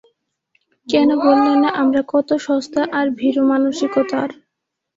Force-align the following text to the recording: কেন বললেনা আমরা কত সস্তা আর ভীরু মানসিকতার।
কেন 0.87 1.09
বললেনা 1.21 1.69
আমরা 1.81 2.01
কত 2.07 2.29
সস্তা 2.45 2.81
আর 2.91 3.05
ভীরু 3.17 3.41
মানসিকতার। 3.51 4.29